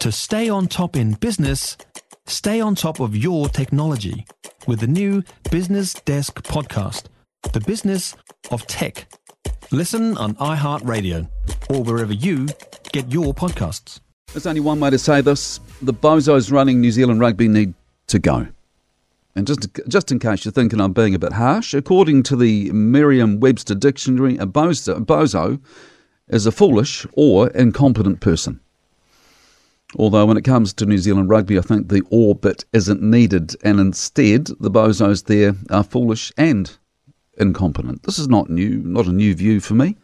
[0.00, 1.76] To stay on top in business,
[2.26, 4.24] stay on top of your technology
[4.66, 7.08] with the new Business Desk podcast,
[7.52, 8.16] The Business
[8.50, 9.12] of Tech.
[9.70, 11.28] Listen on iHeartRadio
[11.68, 12.48] or wherever you
[12.92, 14.00] get your podcasts.
[14.32, 17.74] There's only one way to say this the bozos running New Zealand rugby need
[18.06, 18.48] to go.
[19.36, 22.72] And just, just in case you're thinking I'm being a bit harsh, according to the
[22.72, 25.60] Merriam Webster Dictionary, a bozo, a bozo
[26.28, 28.60] is a foolish or incompetent person.
[29.96, 33.56] Although when it comes to New Zealand rugby, I think the or bit isn't needed,
[33.64, 36.70] and instead the bozos there are foolish and
[37.36, 38.04] incompetent.
[38.04, 39.96] This is not new, not a new view for me.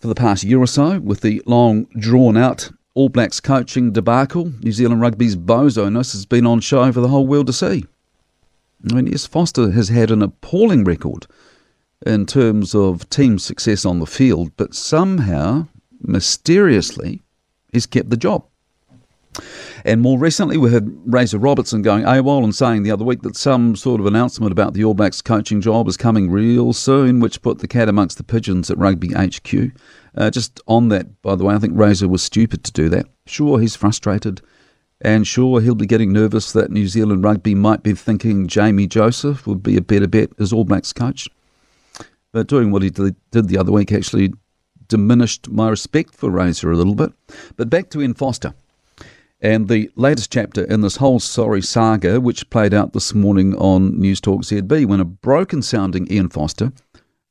[0.00, 4.52] For the past year or so, with the long drawn out All Blacks coaching debacle,
[4.62, 7.84] New Zealand rugby's bozoness has been on show for the whole world to see.
[8.90, 11.26] I mean, yes, Foster has had an appalling record
[12.06, 15.66] in terms of team success on the field, but somehow,
[16.00, 17.22] mysteriously,
[17.72, 18.46] he's kept the job.
[19.84, 23.36] And more recently, we had Razor Robertson going AWOL and saying the other week that
[23.36, 27.42] some sort of announcement about the All Blacks coaching job is coming real soon, which
[27.42, 29.72] put the cat amongst the pigeons at Rugby HQ.
[30.16, 33.06] Uh, just on that, by the way, I think Razor was stupid to do that.
[33.26, 34.40] Sure, he's frustrated.
[35.00, 39.46] And sure, he'll be getting nervous that New Zealand rugby might be thinking Jamie Joseph
[39.46, 41.28] would be a better bet as All Blacks coach.
[42.32, 44.32] But doing what he did the other week actually
[44.88, 47.12] diminished my respect for Razor a little bit.
[47.56, 48.54] But back to Ian Foster.
[49.40, 53.96] And the latest chapter in this whole sorry saga, which played out this morning on
[53.96, 56.72] News Talk ZB, when a broken sounding Ian Foster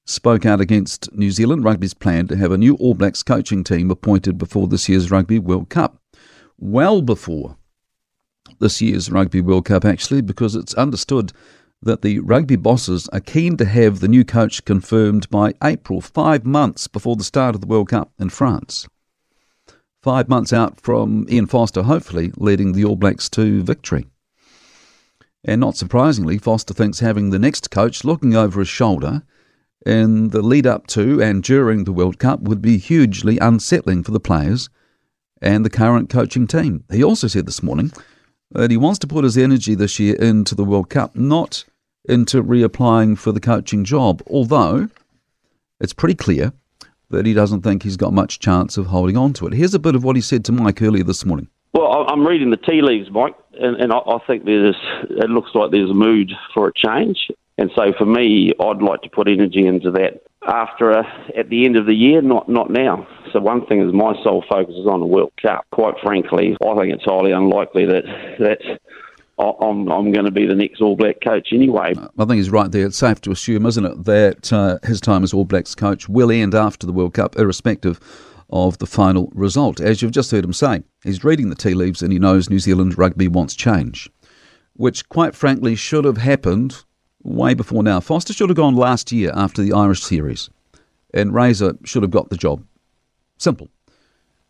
[0.05, 3.91] spoke out against New Zealand Rugby's plan to have a new All Blacks coaching team
[3.91, 6.01] appointed before this year's Rugby World Cup.
[6.57, 7.57] Well before
[8.59, 11.33] this year's Rugby World Cup, actually, because it's understood
[11.81, 16.45] that the rugby bosses are keen to have the new coach confirmed by April, five
[16.45, 18.87] months before the start of the World Cup in France
[20.01, 24.07] five months out from Ian Foster, hopefully leading the All Blacks to victory.
[25.43, 29.23] And not surprisingly, Foster thinks having the next coach looking over his shoulder
[29.85, 34.11] in the lead up to and during the World Cup would be hugely unsettling for
[34.11, 34.69] the players
[35.41, 36.83] and the current coaching team.
[36.91, 37.91] He also said this morning
[38.51, 41.63] that he wants to put his energy this year into the World Cup, not
[42.05, 44.89] into reapplying for the coaching job, although
[45.79, 46.53] it's pretty clear
[47.09, 49.53] that he doesn't think he's got much chance of holding on to it.
[49.53, 51.47] Here's a bit of what he said to Mike earlier this morning.
[51.73, 54.75] Well, I'm reading the tea leaves, Mike, and, and I, think there's
[55.09, 57.27] it looks like there's a mood for a change.
[57.57, 61.49] And so for me, I'd like to put energy into that after a, uh, at
[61.49, 63.07] the end of the year, not not now.
[63.33, 65.65] So one thing is my sole focus is on the World Cup.
[65.71, 68.03] Quite frankly, I think it's highly unlikely that
[68.39, 68.79] that
[69.39, 71.93] I'm, I'm going to be the next All Black coach anyway.
[71.95, 72.87] I think he's right there.
[72.87, 76.31] It's safe to assume, isn't it, that uh, his time as All Blacks coach will
[76.31, 77.99] end after the World Cup, irrespective
[78.49, 79.79] of the final result.
[79.79, 82.59] As you've just heard him say, he's reading the tea leaves and he knows New
[82.59, 84.09] Zealand rugby wants change,
[84.73, 86.83] which, quite frankly, should have happened
[87.21, 87.99] way before now.
[87.99, 90.49] Foster should have gone last year after the Irish series,
[91.13, 92.63] and Razor should have got the job.
[93.37, 93.69] Simple.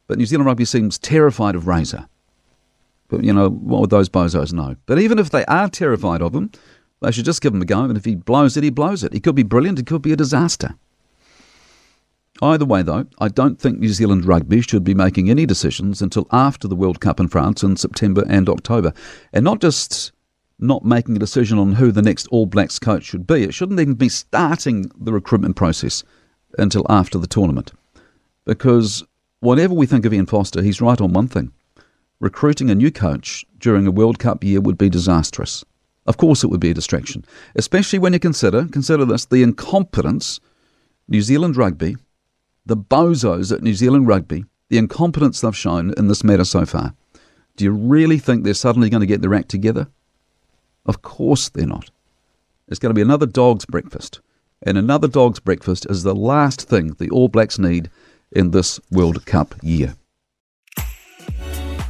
[0.08, 2.08] But New Zealand rugby seems terrified of Razor.
[3.10, 4.76] But, you know, what would those bozos know?
[4.86, 6.52] But even if they are terrified of him,
[7.02, 7.84] they should just give him a go.
[7.84, 9.14] And if he blows it, he blows it.
[9.14, 10.76] He could be brilliant, it could be a disaster.
[12.42, 16.28] Either way, though, I don't think New Zealand rugby should be making any decisions until
[16.32, 18.94] after the World Cup in France in September and October.
[19.34, 20.12] And not just
[20.60, 23.80] not making a decision on who the next All Blacks coach should be, it shouldn't
[23.80, 26.04] even be starting the recruitment process
[26.58, 27.72] until after the tournament.
[28.46, 29.04] Because
[29.40, 31.52] whatever we think of Ian Foster, he's right on one thing
[32.20, 35.64] recruiting a new coach during a World Cup year would be disastrous.
[36.06, 40.40] Of course, it would be a distraction, especially when you consider consider this the incompetence
[41.08, 41.98] New Zealand rugby,
[42.66, 46.94] the bozos at New Zealand rugby, the incompetence they've shown in this matter so far.
[47.56, 49.88] Do you really think they're suddenly going to get their act together?
[50.86, 51.90] Of course they're not.
[52.68, 54.22] It's going to be another dog's breakfast.
[54.62, 57.90] And another dog's breakfast is the last thing the All Blacks need
[58.32, 59.96] in this World Cup year.